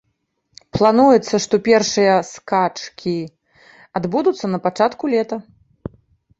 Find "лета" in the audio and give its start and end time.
5.17-5.35